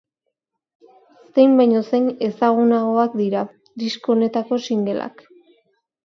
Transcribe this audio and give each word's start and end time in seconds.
Zein 1.33 1.51
baino 1.59 1.81
zein 1.89 2.07
ezagunagoak 2.27 3.17
dira, 3.19 3.43
disko 3.83 4.13
honetako 4.15 4.59
singleak. 4.69 5.23